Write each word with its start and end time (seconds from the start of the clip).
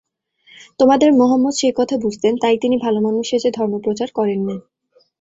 তোমাদের 0.79 1.09
মহম্মদ 1.13 1.53
সে 1.53 1.69
কথা 1.75 1.95
বুঝতেন, 1.97 2.33
তাই 2.37 2.55
তিনি 2.57 2.75
ভালোমানুষ 2.77 3.25
সেজে 3.29 3.49
ধর্মপ্রচার 3.51 4.09
করেন 4.11 4.39
নি। 4.47 4.55